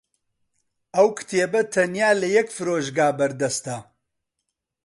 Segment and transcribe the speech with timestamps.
[0.95, 3.77] ئەو کتێبە تەنیا لە یەک فرۆشگا بەردەستە.